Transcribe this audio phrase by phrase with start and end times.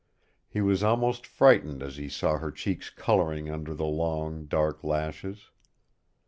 [0.49, 5.51] He was almost frightened as he saw her cheeks coloring under the long, dark lashes.